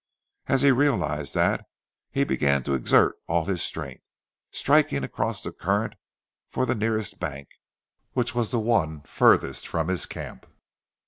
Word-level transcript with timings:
As 0.47 0.63
he 0.63 0.71
realized 0.71 1.35
that, 1.35 1.63
he 2.09 2.23
began 2.23 2.63
to 2.63 2.73
exert 2.73 3.17
all 3.27 3.45
his 3.45 3.61
strength, 3.61 4.01
striking 4.49 5.03
across 5.03 5.43
the 5.43 5.51
current 5.51 5.93
for 6.47 6.65
the 6.65 6.73
nearest 6.73 7.19
bank, 7.19 7.47
which 8.13 8.33
was 8.33 8.49
the 8.49 8.59
one 8.59 9.03
furthest 9.03 9.67
from 9.67 9.89
his 9.89 10.07
camp. 10.07 10.47